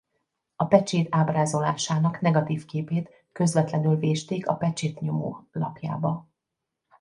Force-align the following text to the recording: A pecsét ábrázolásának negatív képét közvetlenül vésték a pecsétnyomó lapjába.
A 0.55 0.65
pecsét 0.65 1.07
ábrázolásának 1.15 2.21
negatív 2.21 2.65
képét 2.65 3.09
közvetlenül 3.31 3.95
vésték 3.95 4.47
a 4.47 4.55
pecsétnyomó 4.55 5.47
lapjába. 5.51 6.27